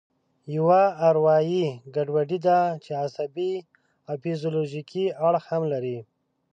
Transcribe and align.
یوه 0.55 0.81
اروایي 1.07 1.65
ګډوډي 1.95 2.39
ده 2.47 2.57
چې 2.83 2.91
عصبي 3.03 3.53
او 4.07 4.13
فزیولوژیکي 4.23 5.05
اړخ 5.27 5.43
هم 5.51 5.63
لري. 5.73 5.97